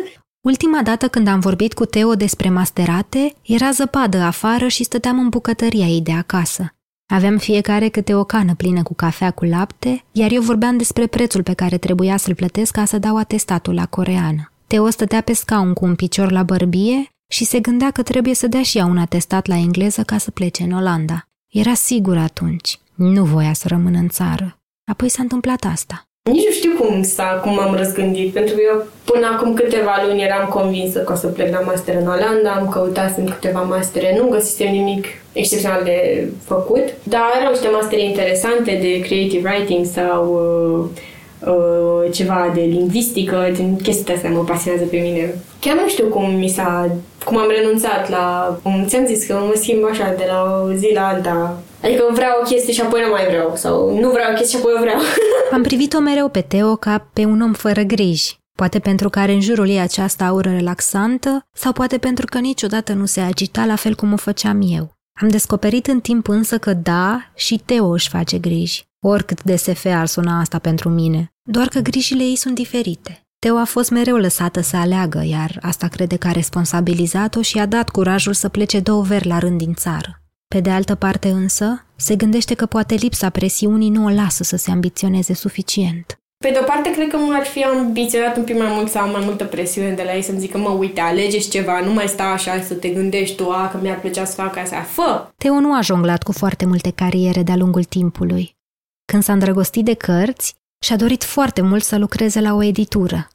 Ultima 0.50 0.82
dată 0.82 1.08
când 1.08 1.28
am 1.28 1.40
vorbit 1.40 1.74
cu 1.74 1.84
Teo 1.84 2.14
despre 2.14 2.48
masterate, 2.48 3.34
era 3.42 3.70
zăpadă 3.70 4.18
afară 4.18 4.66
și 4.68 4.84
stăteam 4.84 5.18
în 5.18 5.28
bucătăria 5.28 5.86
ei 5.86 6.00
de 6.00 6.12
acasă. 6.12 6.72
Aveam 7.10 7.38
fiecare 7.38 7.88
câte 7.88 8.14
o 8.14 8.24
cană 8.24 8.54
plină 8.54 8.82
cu 8.82 8.94
cafea 8.94 9.30
cu 9.30 9.44
lapte, 9.44 10.04
iar 10.12 10.30
eu 10.32 10.42
vorbeam 10.42 10.76
despre 10.76 11.06
prețul 11.06 11.42
pe 11.42 11.52
care 11.52 11.78
trebuia 11.78 12.16
să-l 12.16 12.34
plătesc 12.34 12.72
ca 12.72 12.84
să 12.84 12.98
dau 12.98 13.16
atestatul 13.16 13.74
la 13.74 13.86
coreană. 13.86 14.52
Teo 14.66 14.90
stătea 14.90 15.20
pe 15.20 15.32
scaun 15.32 15.72
cu 15.72 15.84
un 15.84 15.94
picior 15.94 16.30
la 16.30 16.42
bărbie 16.42 17.08
și 17.30 17.44
se 17.44 17.60
gândea 17.60 17.90
că 17.90 18.02
trebuie 18.02 18.34
să 18.34 18.46
dea 18.46 18.62
și 18.62 18.78
ea 18.78 18.84
un 18.84 18.98
atestat 18.98 19.46
la 19.46 19.56
engleză 19.56 20.02
ca 20.02 20.18
să 20.18 20.30
plece 20.30 20.62
în 20.62 20.72
Olanda. 20.72 21.28
Era 21.48 21.74
sigur 21.74 22.16
atunci. 22.16 22.78
Nu 22.94 23.24
voia 23.24 23.52
să 23.52 23.68
rămână 23.68 23.98
în 23.98 24.08
țară. 24.08 24.58
Apoi 24.90 25.08
s-a 25.08 25.22
întâmplat 25.22 25.64
asta. 25.64 26.07
Nici 26.32 26.44
nu 26.44 26.52
știu 26.52 26.72
cum 26.78 27.02
s-a, 27.02 27.40
cum 27.44 27.58
am 27.58 27.74
răzgândit, 27.76 28.32
pentru 28.32 28.54
că 28.54 28.60
eu 28.72 28.86
până 29.04 29.26
acum 29.32 29.54
câteva 29.54 29.94
luni 30.06 30.22
eram 30.22 30.48
convinsă 30.48 30.98
că 30.98 31.12
o 31.12 31.16
să 31.16 31.26
plec 31.26 31.52
la 31.52 31.60
master 31.60 31.94
în 32.00 32.06
Olanda, 32.06 32.50
am 32.50 32.68
căutat 32.68 33.18
în 33.18 33.24
câteva 33.24 33.60
mastere, 33.60 34.18
nu 34.18 34.28
găsisem 34.28 34.70
nimic 34.70 35.04
excepțional 35.32 35.82
de 35.84 36.28
făcut, 36.44 36.86
dar 37.02 37.22
erau 37.40 37.50
niște 37.50 37.68
mastere 37.68 38.02
interesante 38.02 38.78
de 38.82 39.00
creative 39.00 39.48
writing 39.48 39.84
sau 39.86 40.22
uh, 40.34 41.50
uh, 41.52 42.12
ceva 42.12 42.50
de 42.54 42.60
lingvistică, 42.60 43.50
din 43.54 43.76
chestia 43.82 44.14
astea 44.14 44.30
mă 44.30 44.44
pasionează 44.44 44.86
pe 44.86 44.96
mine. 44.96 45.34
Chiar 45.60 45.74
nu 45.74 45.88
știu 45.88 46.06
cum 46.06 46.34
mi 46.34 46.48
s-a, 46.48 46.90
cum 47.24 47.36
am 47.36 47.50
renunțat 47.58 48.10
la, 48.10 48.58
cum 48.62 48.84
ți-am 48.86 49.06
zis 49.06 49.26
că 49.26 49.34
mă 49.34 49.52
schimb 49.54 49.84
așa 49.90 50.14
de 50.16 50.24
la 50.28 50.62
o 50.64 50.72
zi 50.72 50.90
la 50.94 51.08
alta. 51.08 51.58
Adică 51.82 52.02
vreau 52.12 52.32
o 52.40 52.44
chestie 52.44 52.72
și 52.72 52.80
apoi 52.80 53.00
nu 53.00 53.10
mai 53.10 53.26
vreau 53.26 53.52
sau 53.56 54.00
nu 54.00 54.10
vreau 54.10 54.32
o 54.32 54.34
chestie 54.34 54.58
și 54.58 54.64
apoi 54.64 54.74
o 54.76 54.80
vreau. 54.80 55.00
Am 55.54 55.62
privit-o 55.62 56.00
mereu 56.00 56.28
pe 56.28 56.40
Teo 56.40 56.76
ca 56.76 57.08
pe 57.12 57.24
un 57.24 57.40
om 57.40 57.52
fără 57.52 57.82
griji. 57.82 58.38
Poate 58.52 58.78
pentru 58.78 59.08
că 59.08 59.18
are 59.18 59.32
în 59.32 59.40
jurul 59.40 59.68
ei 59.68 59.80
această 59.80 60.24
aură 60.24 60.50
relaxantă 60.50 61.46
sau 61.52 61.72
poate 61.72 61.98
pentru 61.98 62.26
că 62.26 62.38
niciodată 62.38 62.92
nu 62.92 63.06
se 63.06 63.20
agita 63.20 63.64
la 63.64 63.76
fel 63.76 63.94
cum 63.94 64.12
o 64.12 64.16
făceam 64.16 64.60
eu. 64.68 64.96
Am 65.20 65.28
descoperit 65.28 65.86
în 65.86 66.00
timp 66.00 66.28
însă 66.28 66.58
că 66.58 66.72
da, 66.72 67.30
și 67.34 67.62
Teo 67.64 67.88
își 67.88 68.08
face 68.08 68.38
griji. 68.38 68.86
Oricât 69.00 69.42
de 69.42 69.56
SF 69.56 69.84
ar 69.84 70.06
suna 70.06 70.40
asta 70.40 70.58
pentru 70.58 70.88
mine, 70.88 71.32
doar 71.42 71.68
că 71.68 71.78
grijile 71.78 72.22
ei 72.22 72.36
sunt 72.36 72.54
diferite. 72.54 73.26
Teo 73.38 73.56
a 73.56 73.64
fost 73.64 73.90
mereu 73.90 74.16
lăsată 74.16 74.60
să 74.60 74.76
aleagă, 74.76 75.22
iar 75.24 75.58
asta 75.62 75.88
crede 75.88 76.16
că 76.16 76.26
a 76.26 76.32
responsabilizat-o 76.32 77.42
și 77.42 77.58
a 77.58 77.66
dat 77.66 77.88
curajul 77.88 78.32
să 78.32 78.48
plece 78.48 78.80
două 78.80 79.02
veri 79.02 79.26
la 79.26 79.38
rând 79.38 79.58
din 79.58 79.74
țară. 79.74 80.22
Pe 80.54 80.60
de 80.60 80.70
altă 80.70 80.94
parte 80.94 81.28
însă, 81.28 81.84
se 81.96 82.16
gândește 82.16 82.54
că 82.54 82.66
poate 82.66 82.94
lipsa 82.94 83.30
presiunii 83.30 83.90
nu 83.90 84.04
o 84.04 84.08
lasă 84.08 84.42
să 84.42 84.56
se 84.56 84.70
ambiționeze 84.70 85.34
suficient. 85.34 86.18
Pe 86.44 86.50
de 86.50 86.58
o 86.60 86.64
parte, 86.64 86.90
cred 86.90 87.08
că 87.08 87.16
m-ar 87.16 87.44
fi 87.44 87.64
ambiționat 87.64 88.36
un 88.36 88.44
pic 88.44 88.58
mai 88.58 88.68
mult 88.70 88.90
să 88.90 88.98
am 88.98 89.10
mai 89.10 89.24
multă 89.24 89.44
presiune 89.44 89.90
de 89.90 90.02
la 90.02 90.14
ei 90.14 90.22
să-mi 90.22 90.38
zică, 90.38 90.58
mă, 90.58 90.68
uite, 90.68 91.00
alegeți 91.00 91.50
ceva, 91.50 91.80
nu 91.80 91.92
mai 91.92 92.08
sta 92.08 92.24
așa 92.24 92.62
să 92.62 92.74
te 92.74 92.88
gândești 92.88 93.36
tu, 93.36 93.50
a, 93.50 93.68
că 93.68 93.78
mi-ar 93.82 94.00
plăcea 94.00 94.24
să 94.24 94.34
fac 94.34 94.56
asta, 94.56 94.82
fă! 94.82 95.28
Teo 95.36 95.60
nu 95.60 95.74
a 95.74 95.80
jonglat 95.80 96.22
cu 96.22 96.32
foarte 96.32 96.66
multe 96.66 96.90
cariere 96.90 97.42
de-a 97.42 97.56
lungul 97.56 97.84
timpului. 97.84 98.56
Când 99.04 99.22
s-a 99.22 99.32
îndrăgostit 99.32 99.84
de 99.84 99.94
cărți, 99.94 100.54
și-a 100.84 100.96
dorit 100.96 101.24
foarte 101.24 101.60
mult 101.60 101.82
să 101.82 101.96
lucreze 101.98 102.40
la 102.40 102.54
o 102.54 102.62
editură. 102.62 103.28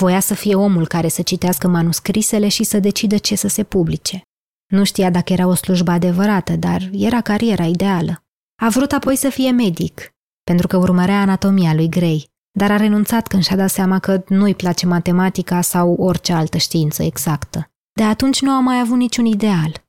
Voia 0.00 0.20
să 0.20 0.34
fie 0.34 0.54
omul 0.54 0.86
care 0.86 1.08
să 1.08 1.22
citească 1.22 1.68
manuscrisele 1.68 2.48
și 2.48 2.64
să 2.64 2.78
decidă 2.78 3.18
ce 3.18 3.34
să 3.36 3.48
se 3.48 3.62
publice. 3.62 4.22
Nu 4.72 4.84
știa 4.84 5.10
dacă 5.10 5.32
era 5.32 5.46
o 5.46 5.54
slujbă 5.54 5.90
adevărată, 5.90 6.56
dar 6.56 6.88
era 6.92 7.20
cariera 7.20 7.64
ideală. 7.64 8.24
A 8.62 8.68
vrut 8.68 8.92
apoi 8.92 9.16
să 9.16 9.28
fie 9.28 9.50
medic, 9.50 10.14
pentru 10.44 10.66
că 10.66 10.76
urmărea 10.76 11.20
anatomia 11.20 11.74
lui 11.74 11.88
Grey, 11.88 12.30
dar 12.58 12.70
a 12.70 12.76
renunțat 12.76 13.26
când 13.26 13.42
și-a 13.42 13.56
dat 13.56 13.70
seama 13.70 13.98
că 13.98 14.22
nu-i 14.28 14.54
place 14.54 14.86
matematica 14.86 15.60
sau 15.60 15.92
orice 15.92 16.32
altă 16.32 16.56
știință 16.56 17.02
exactă. 17.02 17.70
De 17.92 18.02
atunci 18.02 18.40
nu 18.40 18.50
a 18.50 18.60
mai 18.60 18.80
avut 18.80 18.96
niciun 18.96 19.24
ideal. 19.24 19.84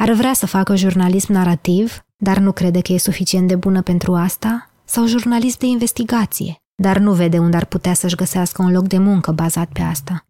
Ar 0.00 0.12
vrea 0.12 0.32
să 0.32 0.46
facă 0.46 0.74
jurnalism 0.76 1.32
narrativ, 1.32 2.04
dar 2.16 2.38
nu 2.38 2.52
crede 2.52 2.80
că 2.80 2.92
e 2.92 2.98
suficient 2.98 3.48
de 3.48 3.56
bună 3.56 3.82
pentru 3.82 4.14
asta, 4.14 4.70
sau 4.84 5.06
jurnalist 5.06 5.58
de 5.58 5.66
investigație, 5.66 6.56
dar 6.74 6.98
nu 6.98 7.12
vede 7.12 7.38
unde 7.38 7.56
ar 7.56 7.64
putea 7.64 7.94
să-și 7.94 8.16
găsească 8.16 8.62
un 8.62 8.72
loc 8.72 8.86
de 8.86 8.98
muncă 8.98 9.32
bazat 9.32 9.68
pe 9.72 9.82
asta. 9.82 10.26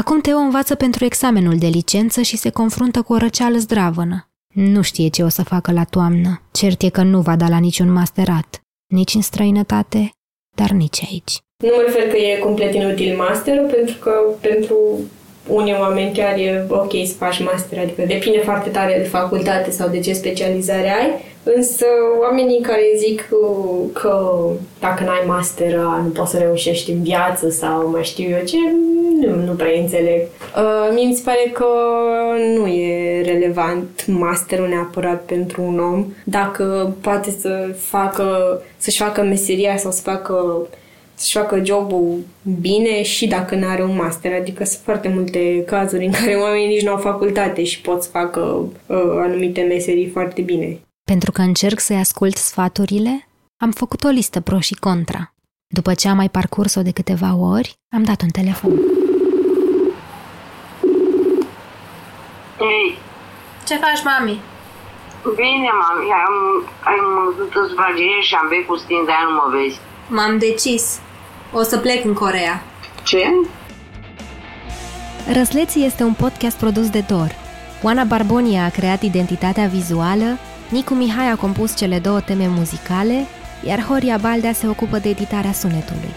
Acum 0.00 0.20
Teo 0.20 0.36
învață 0.36 0.74
pentru 0.74 1.04
examenul 1.04 1.56
de 1.58 1.66
licență 1.66 2.22
și 2.22 2.36
se 2.36 2.50
confruntă 2.50 3.02
cu 3.02 3.12
o 3.12 3.16
răceală 3.16 3.56
zdravănă. 3.56 4.28
Nu 4.54 4.82
știe 4.82 5.08
ce 5.08 5.22
o 5.22 5.28
să 5.28 5.42
facă 5.42 5.72
la 5.72 5.84
toamnă. 5.84 6.42
Cert 6.50 6.82
e 6.82 6.88
că 6.88 7.02
nu 7.02 7.20
va 7.20 7.36
da 7.36 7.48
la 7.48 7.58
niciun 7.58 7.92
masterat. 7.92 8.60
Nici 8.86 9.14
în 9.14 9.20
străinătate, 9.20 10.10
dar 10.56 10.70
nici 10.70 11.02
aici. 11.10 11.38
Nu 11.64 11.70
mă 11.76 11.82
refer 11.86 12.08
că 12.08 12.16
e 12.16 12.38
complet 12.38 12.74
inutil 12.74 13.16
masterul, 13.16 13.70
pentru 13.74 13.96
că 13.98 14.10
pentru 14.40 14.76
unii 15.46 15.76
oameni 15.80 16.12
chiar 16.12 16.36
e 16.36 16.66
ok 16.68 16.90
să 17.06 17.14
faci 17.18 17.42
master, 17.42 17.78
adică 17.78 18.02
depinde 18.06 18.38
foarte 18.38 18.70
tare 18.70 18.94
de 18.98 19.08
facultate 19.08 19.70
sau 19.70 19.88
de 19.88 20.00
ce 20.00 20.12
specializare 20.12 20.88
ai, 20.88 21.10
însă 21.54 21.84
oamenii 22.20 22.60
care 22.60 22.82
zic 22.96 23.28
că 23.92 24.48
dacă 24.80 25.04
n-ai 25.04 25.22
master 25.26 25.74
nu 25.74 26.08
poți 26.14 26.30
să 26.30 26.38
reușești 26.38 26.90
în 26.90 27.02
viață 27.02 27.50
sau 27.50 27.90
mai 27.90 28.04
știu 28.04 28.28
eu 28.28 28.44
ce, 28.44 28.56
nu, 29.20 29.44
nu 29.44 29.52
prea 29.52 29.80
înțeleg. 29.80 30.20
Uh, 30.56 30.90
mie 30.94 31.06
mi 31.06 31.14
se 31.14 31.22
pare 31.24 31.50
că 31.52 31.66
nu 32.56 32.66
e 32.66 33.22
relevant 33.22 34.06
masterul 34.06 34.68
neapărat 34.68 35.22
pentru 35.22 35.62
un 35.62 35.78
om 35.78 36.04
dacă 36.24 36.94
poate 37.00 37.30
să 37.40 37.74
facă, 37.78 38.60
să-și 38.76 39.02
facă 39.02 39.22
meseria 39.22 39.76
sau 39.76 39.90
să 39.90 40.00
facă 40.02 40.66
să-și 41.16 41.36
facă 41.36 41.64
jobul 41.64 42.18
bine 42.60 43.02
și 43.02 43.26
dacă 43.26 43.54
nu 43.54 43.66
are 43.66 43.82
un 43.82 43.96
master. 43.96 44.32
Adică 44.40 44.64
sunt 44.64 44.80
foarte 44.84 45.08
multe 45.08 45.64
cazuri 45.66 46.04
în 46.04 46.12
care 46.12 46.34
oamenii 46.34 46.66
nici 46.66 46.82
nu 46.82 46.90
au 46.90 46.98
facultate 46.98 47.64
și 47.64 47.80
pot 47.80 48.02
să 48.02 48.08
facă 48.08 48.40
uh, 48.40 48.96
anumite 48.96 49.60
meserii 49.62 50.08
foarte 50.08 50.42
bine. 50.42 50.78
Pentru 51.04 51.32
că 51.32 51.40
încerc 51.40 51.80
să-i 51.80 51.96
ascult 51.96 52.36
sfaturile, 52.36 53.28
am 53.56 53.70
făcut 53.70 54.04
o 54.04 54.08
listă 54.08 54.40
pro 54.40 54.58
și 54.60 54.74
contra. 54.74 55.32
După 55.66 55.94
ce 55.94 56.08
am 56.08 56.16
mai 56.16 56.28
parcurs-o 56.28 56.82
de 56.82 56.90
câteva 56.90 57.36
ori, 57.36 57.74
am 57.96 58.02
dat 58.02 58.22
un 58.22 58.28
telefon. 58.28 58.72
Ei, 62.60 62.98
Ce 63.66 63.74
faci, 63.76 64.02
mami? 64.04 64.40
bine, 65.34 65.70
mami, 65.82 66.08
am, 66.26 66.36
am 66.92 67.00
văzut 67.24 67.52
îți 67.62 68.26
și 68.28 68.34
am 68.34 68.46
venit 68.48 68.66
cu 68.66 68.76
stin, 68.76 69.02
dar 69.08 69.20
nu 69.28 69.34
mă 69.40 69.46
vezi. 69.56 69.78
M-am 70.08 70.38
decis. 70.38 70.98
O 71.52 71.62
să 71.62 71.78
plec 71.78 72.04
în 72.04 72.12
Corea. 72.12 72.62
Ce? 73.04 73.18
Răsleții 75.32 75.84
este 75.84 76.02
un 76.02 76.12
podcast 76.12 76.56
produs 76.56 76.90
de 76.90 77.04
Dor. 77.08 77.34
Oana 77.82 78.04
Barbonia 78.04 78.64
a 78.64 78.68
creat 78.68 79.02
identitatea 79.02 79.66
vizuală, 79.66 80.38
Nicu 80.68 80.94
Mihai 80.94 81.30
a 81.30 81.36
compus 81.36 81.76
cele 81.76 81.98
două 81.98 82.20
teme 82.20 82.46
muzicale, 82.46 83.26
iar 83.66 83.82
Horia 83.82 84.16
Baldea 84.16 84.52
se 84.52 84.68
ocupă 84.68 84.98
de 84.98 85.08
editarea 85.08 85.52
sunetului. 85.52 86.10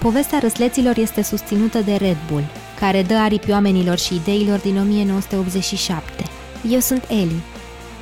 Povestea 0.00 0.38
răsleților 0.38 0.96
este 0.96 1.22
susținută 1.22 1.78
de 1.78 1.94
Red 1.94 2.16
Bull, 2.30 2.44
care 2.80 3.02
dă 3.02 3.14
aripi 3.14 3.50
oamenilor 3.50 3.98
și 3.98 4.14
ideilor 4.14 4.58
din 4.58 4.78
1987. 4.78 6.22
Eu 6.68 6.80
sunt 6.80 7.04
Eli, 7.08 7.42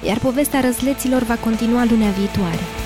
iar 0.07 0.19
povestea 0.19 0.61
răzleților 0.61 1.23
va 1.23 1.35
continua 1.35 1.85
lunea 1.91 2.11
viitoare. 2.11 2.80